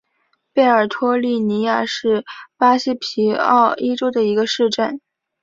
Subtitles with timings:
[0.51, 2.25] 贝尔托利尼亚是
[2.57, 4.99] 巴西皮奥伊州的一个市镇。